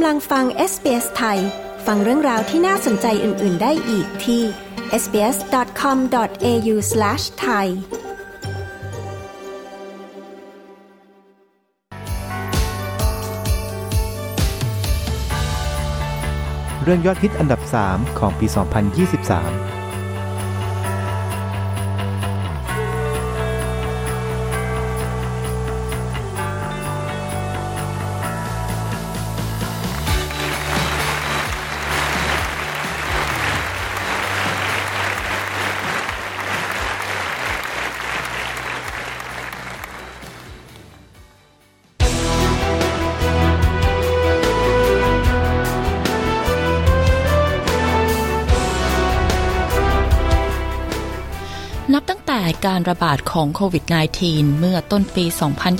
[0.00, 1.38] กำลังฟัง SBS ไทย
[1.86, 4.42] ฟังเรื่องราวที่น่าสนใจอื่น ๆ ได้อีกที่
[5.02, 7.66] sbs.com.au/thai
[16.82, 19.77] เรื่องยอดฮิตอันดับ 3 ของปี 2023
[52.64, 53.84] การระบาดของโควิด
[54.20, 55.24] -19 เมื่อต้นปี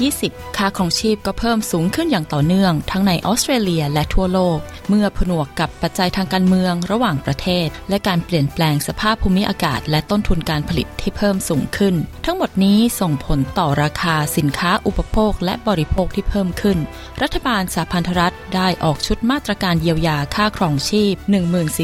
[0.00, 11.94] 2020 ค่าของชีพก็เพิ่มสูงขึ้นอย่างต่อเนื่อง ทั้งในออสเตรเลียและทั่วโลก เมื่อผนวกกับปัจจัยทางการเมืองระหว่างประเทศ และการเปลี่ยนแปลงสภาพภูมิอากาศ และต้นทุนการผลิตที่เพิ่มสูงขึ้น
[12.25, 16.78] ทั้งหมดนี้ส่งผลต่อราคาสินค้าอุปโภค และบริโภคที่เพิ่มขึ้น
[17.22, 21.14] รัฐบาลสหพันธรัฐได้ออกชุดมาตรการเยียวยาค่าครองชีพ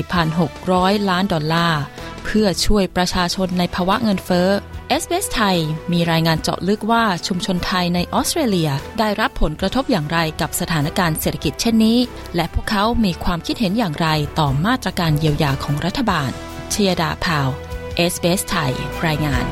[0.04, 1.82] 14,600 ล้านดอลลาร์
[2.24, 4.48] เพื่อช่วยประชาชนในภาวะเงินเฟ้อ
[4.88, 5.58] เอสบีเอสไทย
[5.92, 11.98] มีรายงานเจาะลึกว่าชุมชนไทยในออสเตรเลีย ได้รับผลกระทบอย่างไรกับสถานการณ์เศรษฐกิจเช่นนี้
[12.36, 16.30] และพวกเขามีความคิดเห็นอย่างไรต่อมาตรการเยียวยาของรัฐบาล
[16.70, 17.48] ชยดาพาว
[17.96, 18.72] เวลล์ เอสบีเอสไทย
[19.06, 19.44] รายงาน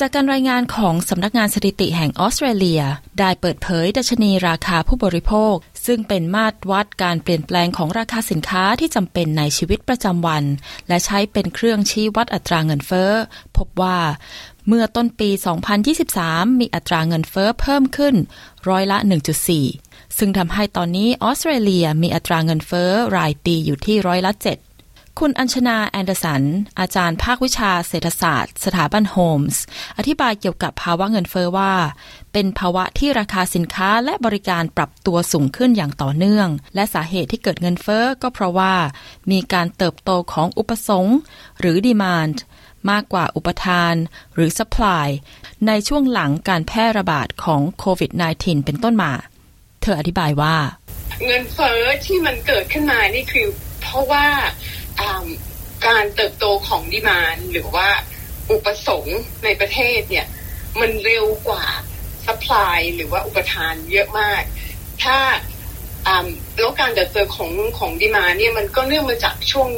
[0.00, 2.82] จากการรายงานของสำนักงานสถิติแห่งออสเตรเลีย
[3.18, 5.54] ได้เปิดเผยดัชนีราคาผู้บริโภค
[5.86, 10.44] ซึ่งเป็นมาตรวัดการเปลี่ยนแปลงของราคาสินค้าที่จำเป็นในชีวิตประจำวัน
[10.88, 13.12] และใช้เป็นเครื่องชี้วัดอัตราเงินเฟ้อ
[13.56, 13.98] พบว่า
[14.68, 15.30] เมื่อต้นปี
[15.94, 18.14] 2023 มีอัตราเงินเฟ้อเพิ่มขึ้น
[18.68, 18.98] ร้อยละ
[19.58, 24.75] 1.4 ซึ่งทำให้ตอนนี้ออสเตรเลียมีอัตราเงินเฟ้อรายปีอยู่ที่ร้อยละ 7
[25.22, 26.42] คุณอัญชนาแอนเดอร์สัน
[26.80, 29.62] อาจารย์ภาควิชาเศรษฐศาสตร์ สถาบันโฮมส์
[29.98, 31.74] อธิบายเกี่ยวกับภาวะเงินเฟ้อว่า
[32.32, 38.74] เป็นภาวะที่ราคาสินค้าและบริการปรับตัวสูงขึ้นอย่างต่อเนื่อง และสาเหตุที่เกิดเงินเฟ้อก็เพราะว่า
[39.30, 41.18] มีการเติบโตของอุปสงค์
[41.60, 42.42] หรือ demand
[42.90, 43.94] มากกว่าอุปทาน
[44.34, 45.08] หรือ supply
[45.66, 48.10] ในช่วงหลังการแพร่ระบาดของโควิด
[48.40, 49.12] -19 เป็นต้นมา
[49.82, 50.56] เธออธิบายว่า
[51.24, 53.46] เงินเฟ้อที่มันเกิดขึ้นมานี่คือ
[53.82, 54.26] เพราะว่า
[55.86, 57.88] การเติบโตของ demand หรือว่า
[58.50, 60.26] อุปสงค์ในประเทศเนี่ย
[60.80, 61.64] มันเร็วกว่า
[62.26, 64.42] supply หรือว่าอุปทานเยอะมาก
[65.02, 65.18] ถ้า
[66.58, 69.68] แล้วการเติบโตของของ demand เนี่ยมันก็เนื่องมาจากช่วง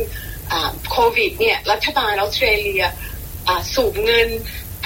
[0.90, 2.84] โควิดเนี่ยรัฐบาลออสเตรเลีย
[3.74, 4.28] สูบเงิน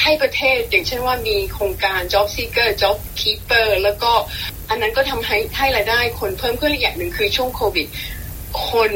[0.03, 4.13] ให้ประเทศ อย่างเช่นว่ามีโครงการ Job Seeker Job Keeper แล้วก็
[4.69, 7.87] อันนั้นก็ทำให้ให้รายได้คนเพิ่มขึ้นอีกอย่างหนึ่งคือช่วงโควิด
[8.71, 8.93] คน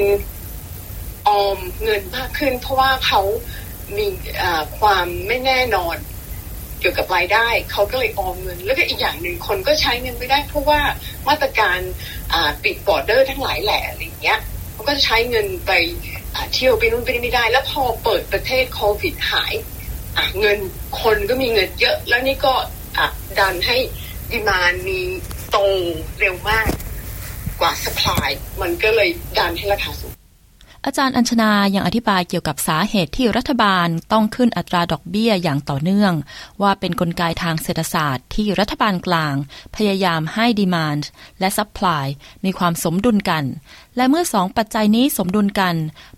[1.29, 3.23] ออมเงินมากขึ้น เพราะว่าเขา
[3.99, 4.07] มี
[4.79, 5.97] ความไม่แน่นอน
[6.81, 10.81] เกี่ยวกับรายได้เขาก็เลยออมเงิน แล้วก็อีกอย่างหนึ่งคนก็ใช้เงินไม่ได้ เพราะว่า
[11.29, 11.79] มาตรการ
[12.65, 14.41] ปิดบอร์เดอร์ทั้งหลายแหล่อะไรเงี้ย
[14.73, 15.73] เขาก็จะใช้เงินไป
[16.55, 19.55] เที่ยวไปนู่นไปนี่ไม่ได้ แล้วพอเปิดประเทศโควิดหาย
[20.41, 20.59] เงิน
[21.03, 22.55] คนก็มีเงินเยอะ แล้วนี่ก็
[23.39, 23.77] ดันให้
[24.31, 25.01] demand มี
[25.51, 25.57] โต
[26.21, 26.69] เร็วมาก
[27.61, 28.31] กว่า supply
[28.61, 29.09] มันก็เลย
[29.39, 30.26] ดันให้ราคาสูง
[30.89, 36.13] อาจารย์อัญชนายังอธิบายเกี่ยวกับสาเหตุที่รัฐบาลต้องขึ้นอัตราดอกเบี้ยอย่างต่อเนื่อง
[36.63, 39.35] ว่าเป็นกลไกทางเศรษฐศาสตร์ที่รัฐบาลกลาง
[39.77, 41.09] พยายามให้ demand
[41.41, 42.07] และ supply
[42.45, 43.45] มีความสมดุลกัน
[43.97, 45.75] และเมื่อสองปัจจัยนี้สมดุลกัน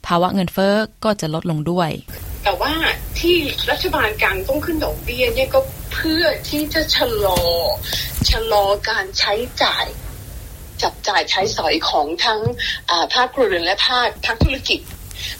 [0.06, 1.90] ภาวะเงินเฟอ้อก็จะลดลงด้วย
[2.44, 2.74] แต่ว่า
[3.20, 3.36] ที่
[3.70, 5.60] รัฐบาลกลางต้องขึ้นดอกเบี้ยเนี่ยก็
[5.92, 7.40] เพื่อที่จะชะลอ
[8.30, 9.86] ชะลอการใช้จ่าย
[10.82, 12.40] จับจ่ายใช้สอยของทั้ง
[13.14, 14.80] ภาคครัวเรือนและภาคภาคธุรกิจ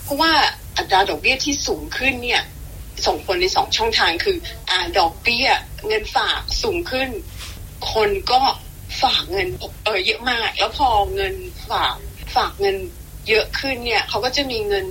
[0.03, 0.33] เพราะว่า
[0.77, 2.43] อัตราดอกเบี้ยที่สูงขึ้นเนี่ย
[3.07, 4.37] ส่งผลในสองช่องทางคือ
[4.71, 5.49] อดอกเบี้ย
[5.87, 7.09] เงินฝากสูงขึ้น
[7.93, 8.41] คนก็
[9.03, 9.49] ฝากเงิน
[9.85, 11.35] เออเยอะมาก แล้วพอเงิน
[11.71, 11.97] ฝาก
[12.37, 12.77] ฝากเงิน
[13.29, 14.85] เยอะขึ้นเนี่ยเขาก็จะมีเงิน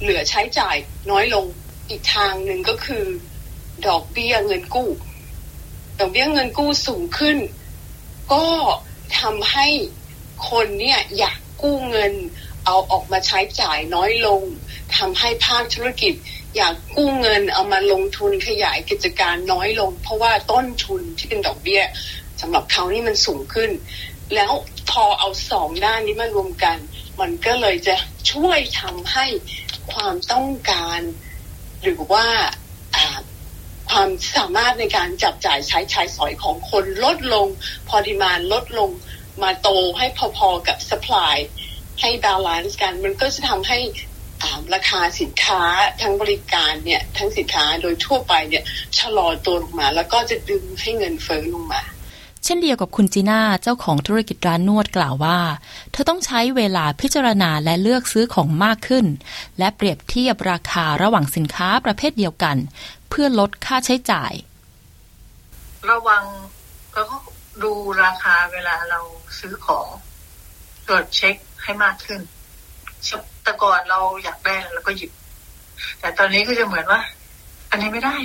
[0.00, 0.76] เหลือใช้จ่าย
[1.10, 1.44] น้อยลง
[1.88, 3.04] อีกทางหนึ่งก็คือ
[3.88, 4.90] ดอกเบี้ยเงินกู้
[6.00, 7.38] ดอกเบี้ยเงินกู้สูงขึ้น
[8.32, 8.46] ก็
[9.20, 9.66] ทำให้
[10.50, 12.12] คนเนี่ยอยากกู้เงิน
[12.66, 14.42] เอาออกมาใช้จ่ายน้อยลง
[14.96, 16.14] ทำให้ภาคธุรกิจ
[16.56, 21.82] อยากกู้เงินเอามาลงทุนขยายกิจการน้อยลง เพราะว่าต้นทุนที่เป็นดอกเบี้ย
[22.40, 23.70] สำหรับเขานี่มันสูงขึ้น
[24.34, 24.52] แล้ว
[24.90, 26.76] พอเอาสองด้านนี้มารวมกัน
[27.20, 27.96] มันก็เลยจะ
[28.32, 29.26] ช่วยทำให้
[29.92, 31.00] ความต้องการ
[31.82, 32.26] หรือว่า
[33.90, 37.46] ความสามารถในการจับจ่ายใช้ใช้สอยของคนลดลง
[37.88, 38.90] พอ demand ลดลง
[39.42, 39.68] มาโต
[39.98, 40.06] ให้
[40.38, 41.36] พอๆกับ supply
[42.00, 43.78] ให้ balance กัน มันก็จะทำให้
[44.74, 45.62] ราคาสินค้า
[46.00, 48.64] ทั้งบริการเนี่ยทั้งสินค้าโดยทั่วไปเนี่ย
[48.98, 51.82] ชะลอตัวลงมา แล้วก็จะดึงให้เงินเฟ้อลงมา
[52.48, 55.38] ช่นเดียวกับคุณจีน่าเจ้าของธุรกิจร้านนวดกล่าวว่า
[55.92, 59.06] เธอต้องใช้เวลาพิจารณาและเลือกซื้อของมากขึ้น
[59.58, 62.56] และเปรียบเทียบราคาระหว่างสินค้าประเภทเดียวกัน
[63.08, 64.32] เพื่อลดค่าใช้จ่าย
[65.90, 66.24] ระวัง
[66.96, 67.02] ก็
[67.62, 67.72] ดู
[68.02, 69.00] ราคาเวลาเรา
[69.38, 69.86] ซื้อของ
[70.86, 72.20] ตรวจเช็คให้มากขึ้น
[73.42, 75.10] แต่ก่อนเราอยากได้เราก็หยิบ
[76.00, 77.00] แต่ตอนนี้ก็จะเหมือนว่า
[77.70, 78.16] อันนี้ไม่ได้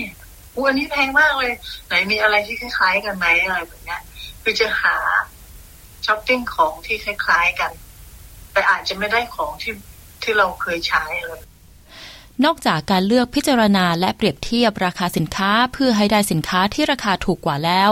[0.56, 1.52] อู้อันนี้แพงมากเลย
[1.88, 3.98] ไหนมีอะไรที่คล้ายๆกันไหมอะไรแบบนี้
[4.44, 4.96] คือจะหา
[6.06, 7.72] ช้อปปิ้งของที่คล้ายๆกัน
[8.52, 9.74] แต่อาจจะไม่ได้ของที่
[10.24, 11.40] ที่เราเคยใช้เลย
[12.46, 17.92] นอกจากการเลือกพิจารณาและเปรียบเทียบราคาสินค้าเพื่อให้ได้สินค้าที่ราคาถูกกว่าแล้ว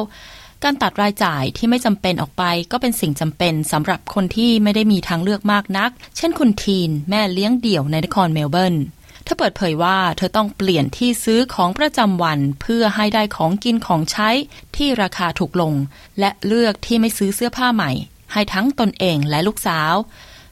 [0.64, 8.76] การตัดรายจ่ายที่ไม่จำเป็นออกไปก็เป็นสิ่งจำเป็นสำหรับคนที่ไม่ได้มีทางเลือกมากนัก เช่นคุณทีน แม่เลี้ยงเดี่ยวในนครเมลเบิร์น
[9.24, 14.30] เธอเปิดเผยว่าเธอต้องเปลี่ยนที่ซื้อของประจำวันเพื่อให้ได้ของกินของใช้
[14.76, 15.74] ที่ราคาถูกลง
[16.20, 17.92] และเลือกที่ไม่ซื้อเสื้อผ้าใหม่
[18.34, 19.94] ให้ทั้งตนเองและลูกสาว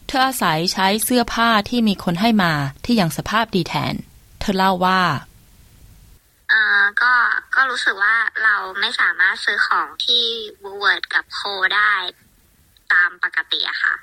[0.07, 2.53] เธออาศัยใช้เสื้อผ้าที่มีคนให้มา
[2.85, 3.95] ที่ยังสภาพดีแทน
[4.39, 5.01] เธอเล่าว่า
[6.51, 6.63] อ่า
[7.01, 7.13] ก็
[7.55, 10.23] ก็รู้สึกว่าเราไม่สามารถซื้อของที่
[10.61, 11.39] บูเวิร์ดกับโค
[11.75, 11.93] ได้
[12.93, 13.93] ตามปกติอะค่ะ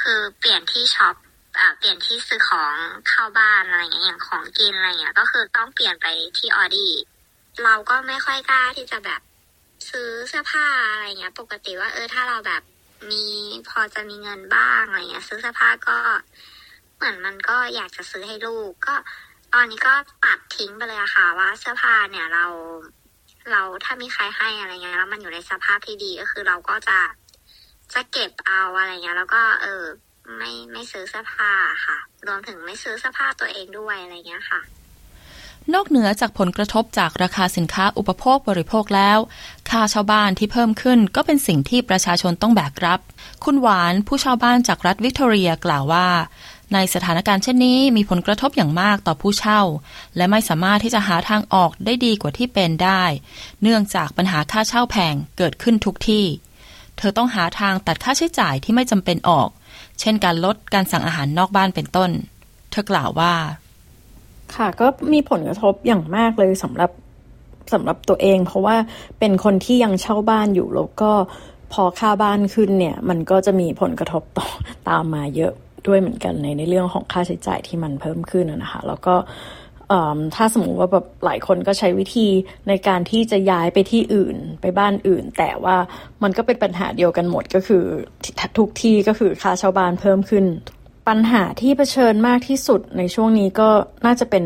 [0.00, 1.16] คือเปลี่ยนที่ช็อป
[1.78, 2.74] เปลี่ยนที่ซื้อของ
[3.08, 6.06] เข้าบ้านอะไรเงี้ยอย่างของกินอะไรเงี้ยก็คือต้องเปลี่ยนไป
[6.38, 6.92] ที่ออดี้
[7.64, 9.20] เราก็ไม่ค่อยกล้าที่จะแบบ
[9.90, 12.62] ซื้อเสื้อผ้าอะไรเงี้ย ปกติว่าเออถ้าเราแบบ
[13.10, 13.24] มี
[13.68, 15.98] พอจะมีเงินบ้างอะไรเงี้ย ซื้อเสื้อผ้าก็
[16.96, 18.94] เหมือนมันก็อยากจะซื้อให้ลูก ก็
[19.54, 22.46] ตอนนี้ก็ตัดทิ้งไปเลยอะค่ะว่าเสื้อผ้าเนี่ยเรา
[23.50, 26.98] เราถ้ามีใครให้อะไรเงี้ยแล้วมันอยู่ในสภาพที่ดีก็คือเราก็จะ
[27.94, 29.84] จะเก็บเอาอะไรเงี้ย แล้วก็เออ
[30.38, 31.52] ไม่ไม่ซื้อเสื้อผ้า
[31.86, 34.60] ค่ะ รวมถึงไม่ซื้อเสื้อผ้าตัวเองด้วยอะไรเงี้ยค่ะ
[35.74, 39.18] นอกเหนือจากผลกระทบจากราคาสินค้าอุปโภคบริโภคแล้ว
[39.70, 43.00] ค่าชาวบ้านที่เพิ่มขึ้นก็เป็นสิ่งที่ประชาชนต้องแบกรับ
[43.44, 46.08] คุณหวานผู้ชาวบ้านจากรัฐวิกตอเรียกล่าวว่า
[46.74, 49.60] ในสถานการณ์เช่นนี้มีผลกระทบอย่างมากต่อผู้เช่า
[50.16, 53.02] และไม่สามารถที่จะหาทางออกได้ดีกว่าที่เป็นได้
[53.62, 56.24] เนื่องจากปัญหาค่าเช่าแพงเกิดขึ้นทุกที่
[56.98, 59.48] เธอต้องหาทางตัดค่าใช้จ่ายที่ไม่จำเป็นออก
[60.00, 62.10] เช่นการลดการสั่งอาหารนอกบ้านเป็นต้น
[62.70, 63.32] เธอกล่าวว่า
[64.56, 66.90] ค่ะก็มีผลกระทบอย่างมากเลยสำหรับ
[67.72, 68.76] สำหรับตัวเอง เพราะว่า
[69.18, 71.10] เป็นคนที่ยังเช่าบ้านอยู่แล้วก็
[71.72, 74.46] พอค่าบ้านขึ้นเนี่ย มันก็จะมีผลกระทบต่อ
[74.88, 75.52] ตามมาเยอะ
[75.86, 79.14] ด้วยเหมือนกันในในเรื่องของค่าใช้จ่ายที่มันเพิ่มขึ้นนะคะ แล้วก็
[80.34, 82.28] ถ้าสมมติว่าแบบหลายคนก็ใช้วิธี
[82.68, 85.76] ในการที่จะย้ายไปที่อื่นไปบ้านอื่น แต่ว่า
[86.22, 87.84] มันก็เป็นปัญหาเดียวกันหมดก็คือ
[88.58, 90.44] ทุกที่ก็คือค่าเช่าบ้านเพิ่มขึ้น
[91.08, 93.68] ปัญหาที่เผชิญมากที่สุดในช่วงนี้ก็
[94.06, 94.44] น่าจะเป็น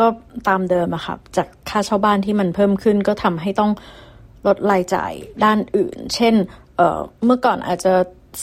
[0.00, 0.06] ก็
[0.48, 3.72] ตามเดิมอะค่ะจากค่าเช่าบ้านที่มันเพิ่มขึ้น ก็ทำให้ต้อง
[4.46, 5.12] ลดรายจ่าย
[5.44, 6.34] ด้านอื่น เช่น
[6.76, 7.94] เเมื่อก่อนอาจจะ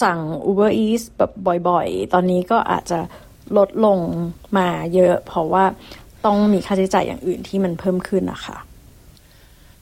[0.04, 0.20] สั่ง
[0.50, 1.32] Uber Eats แบบ
[1.70, 3.00] บ่อยๆ ตอนนี้ก็อาจจะ
[3.58, 3.98] ลดลง
[4.58, 5.66] มาเยอะ เพราะว่า
[6.26, 8.58] ต้องมีค่าใช้จ่ายอย่างอื่นที่มันเพิ่มขึ้นนะคะ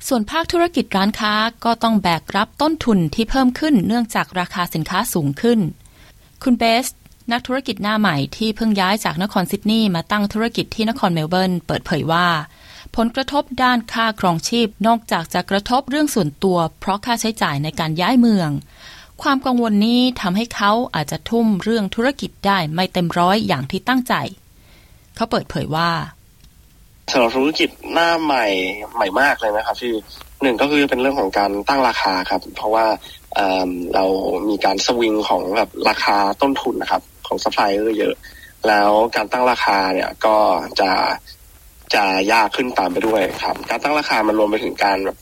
[0.07, 1.33] ส่วนภาคธุรกิจร้านค้า
[1.65, 5.59] ก็ต้องแบกรับต้นทุนที่เพิ่มขึ้นเนื่องจากราคาสินค้าสูงขึ้น
[6.43, 6.87] คุณเบส
[7.31, 12.27] นักธุรกิจหน้าใหม่ที่เพิ่งย้ายจากนครซิดนีย์มาตั้งธุรกิจที่นครเมลเบิร์นเปิดเผยว่า
[12.95, 18.49] ผลกระทบด้านค่าครองชีพนอกจากจะกระทบเรื่องส่วนตัว เพราะค่าใช้จ่ายในการย้ายเมือง
[19.21, 24.13] ความกังวลนี้ทำให้เขาอาจจะทุ่มเรื่องธุรกิจได้ไม่เต็มร้อยอย่างที่ตั้งใจ
[25.15, 25.91] เขาเปิดเผยว่า
[27.13, 28.45] สำหรับธุรกิจหน้าใหม่
[28.95, 29.93] ใหม่มากเลยนะครับที่
[30.41, 32.85] หนึ่งก็คือเป็นเรื่องของการตั้งราคาครับ เพราะว่า
[33.35, 34.05] เรา
[34.49, 38.15] มีการสวิงของแบบราคาต้นทุนนะครับ ของซัพพลายเออร์เยอะ
[38.67, 40.37] แล้วการตั้งราคาเนี่ยก็
[40.79, 40.91] จะ
[41.93, 45.17] จะยากขึ้นตามไปด้วยครับ การตั้งราคามันรวมไปถึงการแบบ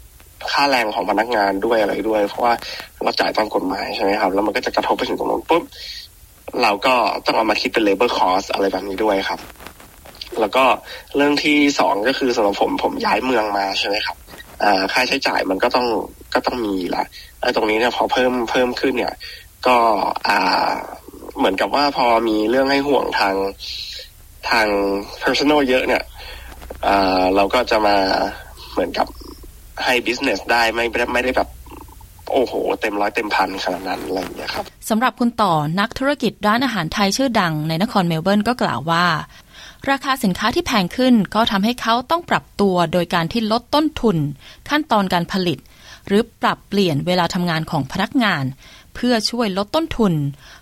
[0.52, 2.54] ค่าแรงของพนักงานด้วยอะไรด้วย เพราะว่า
[3.04, 5.64] เราจ่ายตามกฎหมายใช่ไหมครับ แล้วมันก็จะกระทบไปถึงตรงนั้นปุ๊บ
[6.62, 6.94] เราก็
[7.26, 9.40] ต้องเอามาคิดเป็น labor cost อะไรแบบนี้ด้วยครับ
[10.42, 10.64] แล้วก็
[11.16, 14.18] เรื่องที่สองก็คือสำหรับผมผมย้ายเมืองมาใช่ไหมครับ
[14.94, 15.88] ค่าใช้จ่ายมันก็ต้อง
[16.34, 17.04] ก็ต้องมีละ
[17.42, 19.14] ไอ้ตรงนี้เนี่ยพอเพิ่มเพิ่มขึ้นเนี่ย
[19.68, 19.78] ก็
[20.28, 20.70] อ่า
[21.38, 23.36] เหมือนกับว่าพอมีเรื่องให้ห่วงทาง
[24.50, 24.68] ทาง
[25.24, 26.04] personal เยอะเนี่ย
[27.36, 27.98] เราก็จะมา
[28.74, 29.08] เหมือนกับ
[29.84, 31.50] ให้บิสเนสได้ไม่ไม่ได้แบบ
[32.32, 39.06] โอ้โห เต็มร้อยเต็มพันขนาดนั้นอะไรอย่างเงี้ยครับสำหรับคุณต่อนักธุรกิจร้านอาหารไทยชื่อดังในนครเมลเบิร์นก็กล่าวว่า
[39.90, 44.18] ราคาสินค้าที่แพงขึ้นก็ทำให้เขาต้องปรับตัวโดยการที่ลดต้นทุน
[44.70, 45.58] ขั้นตอนการผลิต
[46.08, 48.44] หรือปรับเปลี่ยนเวลาทำงานของพนักงาน
[48.96, 50.14] เพื่อช่วยลดต้นทุน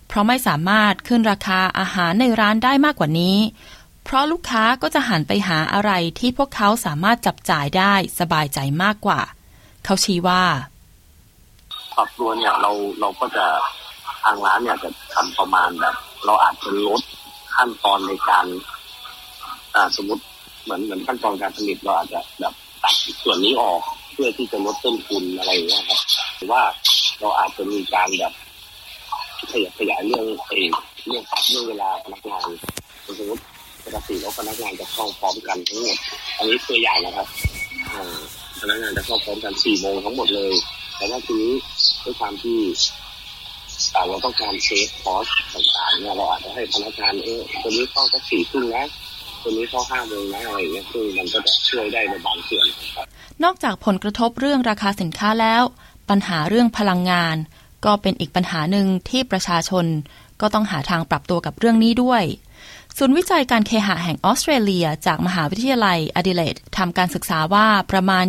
[0.08, 3.38] เพราะไม่สามารถขึ้นราคาอาหารในร้านได้มากกว่านี้
[4.04, 9.20] เพราะลูกค้าก็จะหันไปหาอะไรที่พวกเขาสามารถจับจ่ายได้สบายใจมากกว่า
[9.86, 10.44] เขาชี้ว่า
[11.96, 13.46] ปรับตัวเนี่ยเราเราก็จะ
[14.24, 15.96] ทางร้านเนี่ยจะทำประมาณแบบ
[16.26, 17.02] เราอาจจะลด
[17.56, 18.46] ขั้นตอนในการ
[19.80, 20.24] อ่าสมมติ
[20.64, 23.82] เหมือนเหมือนขั้นตอนการผลิตเราอาจจะแบบตัดส่วนนี้ออก
[24.14, 26.00] เพื่อที่จะลดต้นทุนอะไรอย่างเงี้ยครับ
[26.36, 26.62] หรือว่า
[27.20, 28.34] เราอาจจะมีการแบบ
[29.52, 30.70] ขยายขยายเรื่องเอง
[31.08, 32.48] เรื่องปรับเรื่องเวลาพนักงาน
[33.20, 33.44] สมมติ
[33.86, 35.98] ปกติแล้วพนักงานจะเข้าพร้อมกันทั้งหมด
[36.38, 37.28] อันนี้ตัวอย่างนะครับ
[38.60, 40.54] พนักงานจะเข้าพร้อมกันสี่โมงทั้งหมดเลย
[40.98, 41.54] แต่ว่าทีนี้
[42.04, 42.60] ด้วยความที่
[43.92, 48.86] แต่เราต้องการเซฟคอสต่างๆเนี่ยเราอาจจะให้พนักงานเออตัวนี้เข้าสักสี่ครึ่งนะ
[49.44, 52.66] ตัวนี้เข้าห้าโมงนะอะไรอย่างเงี้ยซึ่งมันก็จะช่วยได้ในบางส่วน
[52.96, 53.06] ครับ
[53.44, 55.64] นอกจากผลกระทบเรื่องราคาสินค้าแล้ว
[56.10, 57.36] ปัญหาเรื่องพลังงาน
[57.86, 59.86] ก็เป็นอีกปัญหาหนึ่งที่ประชาชน
[60.42, 62.24] ก็ต้องหาทางปรับตัวกับเรื่องนี้ด้วย
[62.98, 68.26] ศูนย์วิจัยการเคหะแห่งออสเตรเลีย จากมหาวิทยาลัยอดิเลดทำการศึกษาว่าประมาณ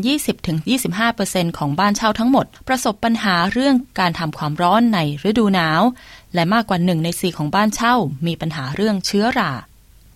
[0.77, 4.99] 20-25%ของบ้านเช่าทั้งหมด ประสบปัญหาเรื่องการทำความร้อนใน
[5.29, 5.83] ฤดูหนาว
[6.35, 7.95] และมากกว่าหนึ่งในสี่ของบ้านเช่า
[8.27, 9.53] มีปัญหาเรื่องเชื้อรา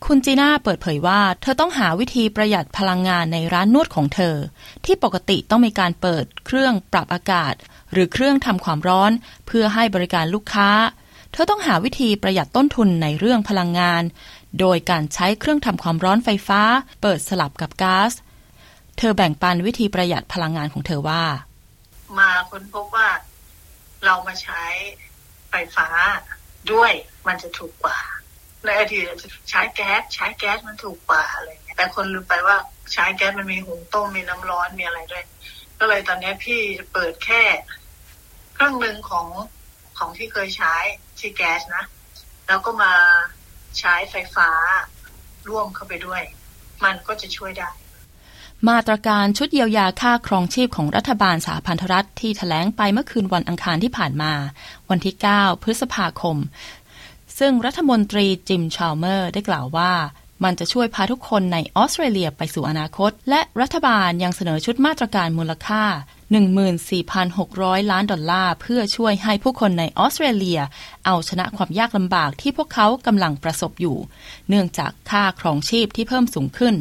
[0.09, 4.37] คุณจีน่าเปิดเผยว่า เธอต้องหาวิธีประหยัดพลังงานในร้านนวดของเธอ
[4.85, 7.55] ที่ปกติต้องมีการเปิดเครื่องปรับอากาศ
[7.93, 9.13] หรือเครื่องทำความร้อน
[9.47, 10.71] เพื่อให้บริการลูกค้า
[11.33, 14.03] เธอต้องหาวิธีประหยัดต้นทุนในเรื่องพลังงาน
[14.61, 16.61] โดยการใช้เครื่องทำความร้อนไฟฟ้า
[17.03, 18.13] เปิดสลับกับก๊าซ
[18.99, 21.25] เธอแบ่งปันวิธีประหยัดพลังงานของเธอว่า
[22.19, 23.09] มาค้นพบว่า
[24.05, 24.63] เรามาใช้
[25.51, 25.89] ไฟฟ้า
[26.73, 26.93] ด้วย
[27.27, 27.99] มันจะถูกกว่า
[28.67, 29.07] ในอดีต
[29.51, 32.57] ใช้แก๊สใช้แก๊สมันถูกกว่าอะไรเงี้ยแต่คนลืมไปว่า
[32.93, 35.25] ใช้แก๊สมันมีหุงต้มมีน้ำร้อนมีอะไรด้วย
[35.79, 37.43] ก็เลยตอนนี้พี่จะเปิดแค่
[38.55, 39.27] เครื่องหนึ่งของ
[39.99, 40.75] ของที่เคยใช้
[41.19, 41.85] ที่แก๊สนะ
[42.47, 42.93] แล้วก็มา
[43.79, 44.51] ใช้ไฟฟ้า
[45.49, 46.23] ร่วมเข้าไปด้วย
[46.85, 47.71] มันก็จะช่วยได้
[48.69, 54.33] มาตรการชุดเยียวยาค่าครองชีพของรัฐบาลสหพันธรัฐที่ถแถลงไปเมื่อคืนวันอังคารที่ผ่านมา
[54.91, 56.37] วันที่ 9 พฤษภาคม
[57.39, 59.93] ซึ่งรัฐมนตรีจิมชาลเมอร์ได้กล่าวว่า
[60.45, 65.85] มันจะช่วยพาทุกคนในออสเตรเลียไปสู่อนาคต และรัฐบาลยังเสนอชุดมาตรการมูลค่า
[66.67, 70.61] 14,600 ล้านดอลลาร์ เพื่อช่วยให้ผู้คนในออสเตรเลีย
[71.07, 73.97] เอาชนะความยากลำบากที่พวกเขากำลังประสบอยู่
[74.49, 76.75] เนื่องจากค่าครองชีพที่เพิ่มสูงขึ้น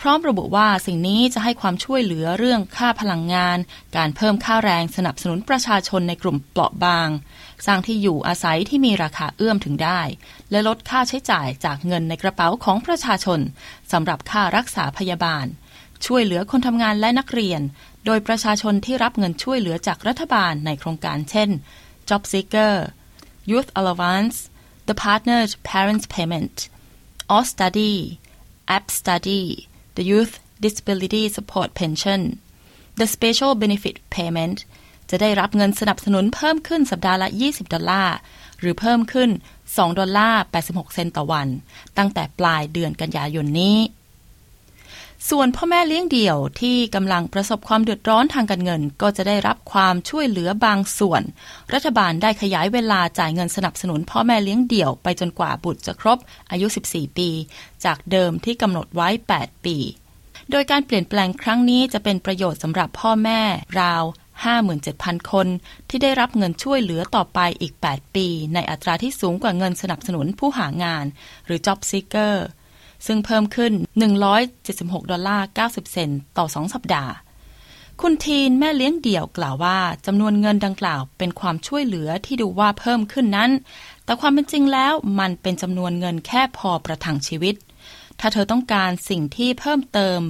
[0.00, 3.58] พร้อมระบุว่าสิ่งนี้จะให้ความช่วยเหลือเรื่องค่าพลังงาน
[3.96, 7.08] การเพิ่มค่าแรงสนับสนุนประชาชนในกลุ่มเปราะบาง
[7.66, 10.00] สร้างที่อยู่อาศัยที่มีราคาเอื้อมถึงได้
[10.50, 13.40] และลดค่าใช้จ่ายจากเงินในกระเป๋าของประชาชน
[13.92, 15.46] สำหรับค่ารักษาพยาบาล
[16.06, 17.60] ช่วยเหลือคนทำงานและนักเรียน
[18.06, 21.50] โดยประชาชนที่รับเงินช่วยเหลือจากรัฐบาลในโครงการเช่น
[22.08, 22.74] Job Seeker
[23.50, 24.36] Youth Allowance
[24.88, 26.54] The Partnered Parents Payment
[27.34, 27.94] or Study
[28.76, 29.42] App Study
[29.96, 30.34] the Youth
[30.64, 32.20] Disability Support Pension
[33.00, 34.58] The Special Benefit Payment
[35.10, 38.16] จะได้รับเงินสนับสนุนเพิ่มขึ้นสัปดาห์ละ 20 ดอลลาร์
[38.60, 39.30] หรือเพิ่มขึ้น
[39.64, 41.48] 2 ดอลลาร์ 86 เซนต์ต่อวัน
[41.98, 43.76] ตั้งแต่ปลายเดือนกันยายนนี้
[45.30, 51.22] ส่วนพ่อแม่เลี้ยงเดี่ยวที่กำลังประสบความเดือดร้อนทางการเงิน ก็จะได้รับความช่วยเหลือบางส่วน
[51.72, 56.18] รัฐบาลได้ขยายเวลาจ่ายเงินสนับสนุนพ่อแม่เลี้ยงเดี่ยวไปจนกว่าบุตรจะครบ
[56.50, 57.28] อายุ 14 ปี
[57.84, 59.76] จากเดิมที่กำหนดไว้ 8 ปี
[60.50, 63.40] โดยการเปลี่ยนแปลงครั้งนี้จะเป็นประโยชน์สำหรับพ่อแม่
[63.80, 64.04] ราว
[64.66, 65.46] 57,000 คน
[65.88, 71.04] ที่ได้รับเงินช่วยเหลือต่อไปอีก 8 ปี ในอัตราที่สูงกว่าเงินสนับสนุนผู้หางาน
[71.46, 72.34] หรือ Job Seeker
[73.06, 73.72] ซึ่งเพิ่มขึ้น
[74.42, 77.12] 176 ดอลลาร์ 90 เซนต์ต่อ 2 สัปดาห์
[78.00, 83.50] คุณทีนแม่เลี้ยงเดี่ยวกล่าวว่าจำนวนเงินดังกล่าวเป็นความช่วยเหลือที่ดูว่าเพิ่มขึ้นนั้น
[84.04, 87.54] แต่ความเป็นจริงแล้วมันเป็นจำนวนเงินแค่พอประทังชีวิต
[88.20, 90.20] ถ้าเธอต้องการสิ่งที่เพิ่มเติม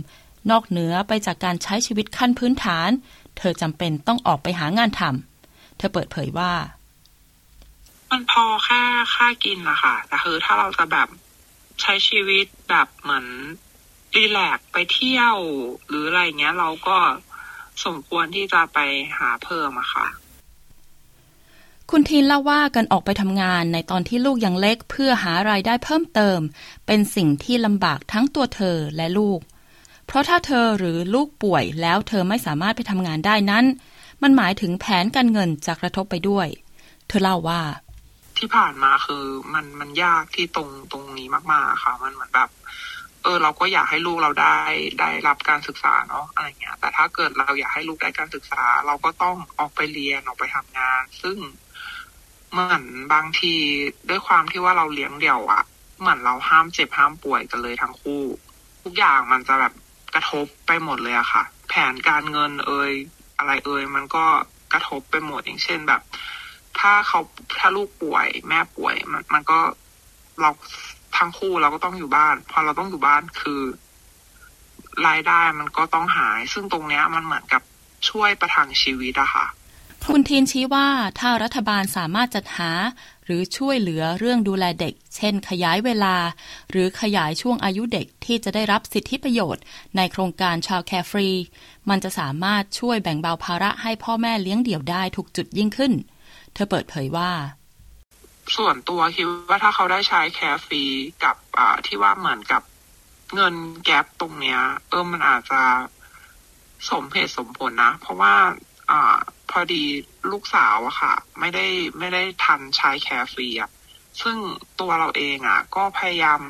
[0.50, 2.90] นอกเหนือไปจากการใช้ชีวิตขั้นพื้นฐาน
[3.38, 6.52] เธอจำเป็นต้องออกไปหางานทำเธอเปิดเผยว่า
[8.10, 8.80] มันพอแค่
[9.14, 11.08] ค่ากินอะคะแต่คือถ้าเราจะแบบ
[11.80, 13.26] ใช้ชีวิตแบบเหมือน
[14.14, 15.36] รีแลกไปเที่ยว
[15.88, 16.98] หรืออะไรเงี้ยเราก็
[17.84, 18.78] สมควรที่จะไป
[19.18, 20.06] หาเพิ่มอะค่ะ
[21.90, 26.38] คุณทีนเล่าว่าการออกไปทำงานในตอนที่ลูกยังเล็กเพื่อหารายได้เพิ่มเติม
[26.86, 29.40] เป็นสิ่งที่ลำบากทั้งตัวเธอและลูก
[30.06, 33.64] เพราะถ้าเธอหรือลูกป่วยแล้วเธอไม่สามารถไปทำงานได้นั้น
[34.22, 36.46] มันหมายถึงแผนการเงินจะกระทบไปด้วย
[37.08, 37.62] เธอเล่าว่า
[38.38, 39.24] ที่ผ่านมาคือ
[39.54, 42.50] มันมันยากที่ตรงตรงนี้มาก ๆ ค่ะ มันเหมือนแบบ
[43.22, 44.58] เออ เราก็อยากให้ลูกเราได้
[45.00, 51.38] ได้รับการศึกษาเนาะอะไรเงี้ย แต่ถ้าเกิดเราอยากให้ลูกได้การศึกษา เราก็ต้องออกไปเรียนออกไปทำงาน ซึ่ง
[52.50, 53.54] เหมือนบางที
[54.08, 55.62] ด้วยความที่ว่าเราเลี้ยงเดี่ยวอะ
[56.00, 58.22] เหมือนเราห้ามเจ็บห้ามป่วยกันเลยทั้งคู่
[58.84, 59.72] ทุกอย่างมันจะแบบ
[60.14, 62.92] กระทบไปหมดเลยอะค่ะ แผนการเงินเอ่ย
[63.38, 64.24] อะไรเอ่ยมันก็
[64.72, 66.02] กระทบไปหมดอย่างเช่นแบบ
[66.80, 67.20] ถ้าเขา
[67.58, 69.58] ถ้าลูกป่วย แม่ป่วยมันมันก็
[70.40, 70.50] เรา
[71.16, 73.60] ทั้งคู่เราก็ต้องอยู่บ้าน พอเราต้องอยู่บ้านคือ
[75.06, 77.62] รายได้มันก็ต้องหาย ซึ่งตรงเนี้ยมันเหมือนกับ
[78.08, 79.46] ช่วยประทังชีวิตอะค่ะ
[80.06, 82.70] คุณทีนชี้ว่าถ้ารัฐบาลสามารถจัดหา
[83.24, 86.16] หรือช่วยเหลือเรื่องดูแลเด็ก เช่น ขยายเวลา
[86.70, 89.62] หรือขยายช่วงอายุเด็กที่จะได้รับสิทธิประโยชน์
[89.96, 91.28] ในโครงการ childcare free
[91.88, 95.92] มันจะสามารถช่วยแบ่งเบาภาระให้พ่อแม่เลี้ยงเดี่ยวได้ถูกจุดยิ่งขึ้น
[96.56, 97.30] เธอเปิดเผยว่า
[98.56, 100.82] ส่วนตัวคิดว่าถ้าเขาได้ childcare free
[101.24, 102.62] กับอ่าที่ว่าเหมือนกับ
[103.34, 105.62] เงินแก๊ปตรงเนี้ย เออมันอาจจะ
[106.90, 108.34] สมเหตุสมผลนะ เพราะว่า
[108.90, 109.16] อ่า
[109.50, 109.82] พอดี
[110.30, 111.66] ลูกสาวอะค่ะ ไม่ได้
[111.98, 113.70] ไม่ได้ทันใช้แคร์ฟรีอะ
[114.22, 114.36] ซึ่ง
[114.80, 116.40] ตัวเราเองอะก็พยายาม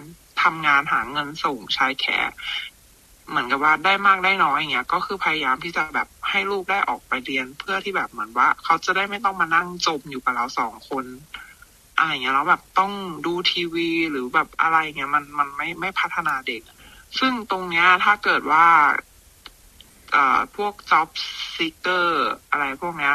[0.42, 2.32] ทำงานหาเงินส่งใช้แคร์
[3.28, 11.04] เหมือนกับว่าได้มากได้น้อยอย่างเงี้ย ก็คือพยายามที่จะแบบ ให้ลูกได้ออกไปเรียนเพื่อที่แบบเหมือนว่า เขาจะได้ไม่ต้องมานั่งจมอยู่กับเราสองคน
[11.98, 12.92] อะไรเงี้ยแล้วแบบต้อง
[13.26, 16.62] ดูทีวีหรือแบบอะไรเงี้ยมันมันไม่ไม่พัฒนาเด็ก
[17.18, 18.66] ซึ่งตรงเนี้ยถ้าเกิดว่า
[20.12, 21.08] เอ่อพวก job
[21.54, 22.06] seeker
[22.50, 23.14] อะไรพวกเนี้ย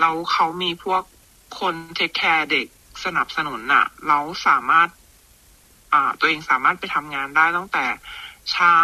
[0.00, 1.02] เราเขามีพวก
[1.60, 2.66] คนเทคแคร์เด็ก
[3.04, 4.88] สนับสนุนน่ะ เราสามารถ
[5.92, 7.86] อ่า ตัวเองสามารถไปทำงานได้ตั้งแต่
[8.50, 8.76] เช้า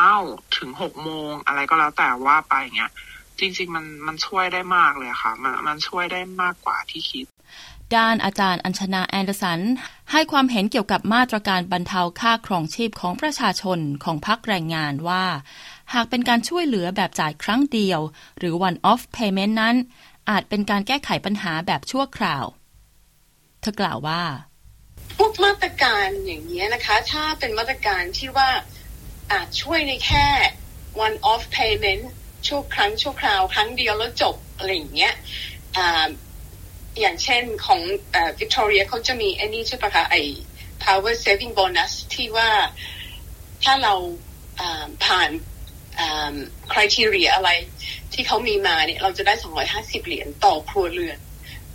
[0.57, 2.93] ถึงหกโมงอะไรก็แล้วแต่ว่าไปเงี้ย
[3.41, 7.27] จริง ๆ มันมันช่วยได้มากเลยค่ะ มันมันช่วยได้มากกว่าที่คิด
[7.97, 9.61] ด้านอาจารย์อัญชนาแอนเดอร์สัน
[10.13, 15.25] ให้ความเห็นเกี่ยวกับมาตรการบรรเทาค่าครองชีพของประชาชนของพรรคแรงงานว่า
[15.95, 18.01] หากเป็นการช่วยเหลือแบบจ่ายครั้งเดียว
[18.39, 19.77] หรือ one off payment นั้น
[20.31, 22.45] อาจเป็นการแก้ไขปัญหาแบบชั่วคราว
[23.61, 24.23] เธอกล่าวว่า
[25.17, 28.51] พวกมาตรการอย่างเนี้ยนะคะ ถ้าเป็นมาตรการที่ว่า
[29.33, 30.27] อาจช่วยในแค่
[31.07, 32.03] one off payment
[32.47, 35.15] ชั่วครั้งชั่วคราวครั้งเดียวแล้วจบอะไรอย่างเงี้ย
[35.77, 36.09] อ่า
[37.01, 37.81] อย่างเช่นของ
[38.39, 40.23] วิกตอเรียเขาจะมีไอ้นี่ใช่ปะคะไอ้
[40.85, 42.51] power saving bonus ที่ว่า
[43.65, 43.95] ถ้าเรา
[45.05, 45.31] ผ่าน
[46.73, 47.51] คุณทีเรียอะไร
[48.13, 49.35] ที่เขามีมาเนี่ย เราจะได้
[49.71, 51.19] 250 เหรียญต่อครัวเรือน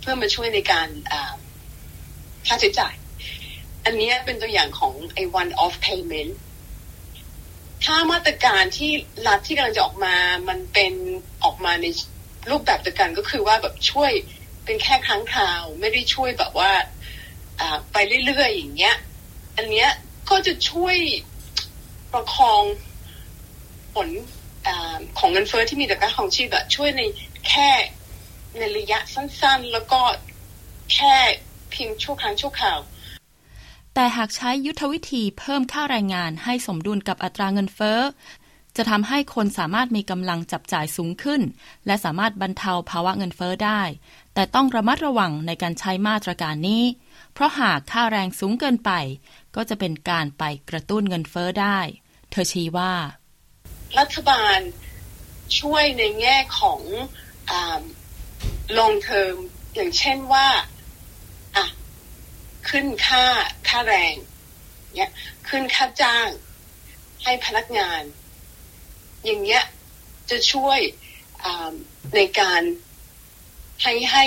[0.00, 0.88] เพื่อมาช่วยในการ
[2.46, 2.94] ค่าใช้จ่าย
[3.84, 6.32] อันนี้เป็นตัวอย่างของไอ้ one off payment
[7.84, 8.92] ถ้ามาตรการที่
[9.26, 10.16] รัฐที่กำลังจะออกมา
[10.48, 10.92] มันเป็น
[11.44, 11.86] ออกมาใน
[12.50, 14.12] รูปแบบเดียวกันก็คือว่าแบบช่วย
[14.64, 16.72] เป็นแค่ครั้งคราว ไม่ได้ช่วยแบบว่า
[17.92, 18.96] ไปเรื่อยๆอย่างเงี้ย
[19.56, 19.90] อันเนี้ย
[20.30, 20.96] ก็จะช่วย
[22.12, 22.62] ประคอง
[23.94, 24.08] ผล
[24.66, 24.68] อ
[25.18, 27.02] ของเงินเฟ้อที่มีต่อการของชีพแบบช่วยใน
[27.48, 27.70] แค่
[28.58, 30.00] ในระยะสั้นๆ แล้วก็
[30.94, 31.14] แค่
[31.70, 32.78] เพียงชั่วครั้งชั่วคราว
[33.94, 38.00] แต่หากใช้ยุทธวิธีเพิ่มค่าแรงงานให้สมดุลกับอัตราเงินเฟ้อ
[38.76, 41.42] จะทำให้คนสามารถมีกำลังจับจ่ายสูงขึ้น
[41.86, 43.82] และสามารถบรรเทาภาวะเงินเฟ้อได้
[44.34, 46.84] แต่ต้องระมัดระวังในการใช้มาตรการนี้
[47.32, 48.90] เพราะหากค่าแรงสูงเกินไป
[49.56, 51.78] ก็จะเป็นการไปกระตุ้นเงินเฟ้อได้
[52.30, 52.94] เธอชี้ว่า
[53.98, 54.58] รัฐบาล
[55.58, 56.80] ช่วยในแง่ของ
[58.78, 59.34] ลงเทอม
[59.74, 60.46] อย่างเช่นว่า
[62.68, 63.24] ขึ้นค่า
[63.68, 64.14] ค่าแรง
[64.94, 65.10] เนี่ย
[65.48, 66.28] ขึ้นค่าจ้าง
[67.22, 68.02] ให้พนักงาน
[69.24, 69.64] อย่างเงี้ย
[70.30, 70.78] จะช่วย
[72.14, 72.62] ในการ
[73.82, 74.24] ให้ให้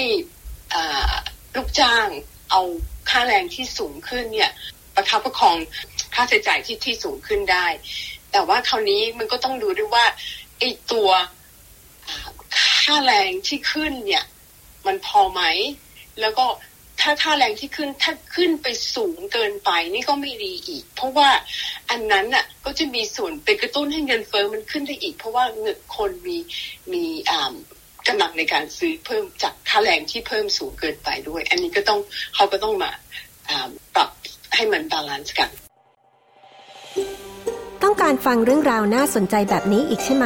[1.55, 2.07] ลูกจ้าง
[2.51, 2.61] เอา
[3.09, 4.51] ค่าแรงที่สูงขึ้นเนี่ย
[4.95, 5.57] ประคับประคอง
[6.13, 7.67] ค่าใช้จ่ายที่ที่สูงขึ้นได้
[8.31, 10.05] แต่ว่าคราวนี้มันก็ต้องดูด้วยว่า
[10.59, 11.09] ไอ้ตัว
[12.81, 14.23] ค่าแรงที่ขึ้นเนี่ย
[14.85, 15.41] มันพอไหม
[16.19, 16.45] แล้วก็
[17.01, 21.29] ถ้าค่าแรงที่ขึ้นถ้าขึ้นไปสูงเกินไปนี่ก็ไม่ดีอีก เพราะว่า
[21.89, 26.37] อันนั้นน่ะก็จะมีส่วนไปกระตุ้นให้เงินเฟ้อมันขึ้นได้อีก เพราะว่าเงินคนมี
[26.91, 27.53] มีอ่า
[28.07, 31.99] กำลังในการซื้อเพิ่มจากค่าแรงที่เพิ่มสูงเกินไปด้วย อันนี้ก็ต้อง
[32.35, 32.91] เขาก็ต้องมา
[33.95, 34.09] ปรับ
[34.55, 35.49] ให้มัน balance กัน
[37.83, 40.25] ต้องการฟังเรื่องราวน่าสนใจแบบนี้อีกใช่ไหม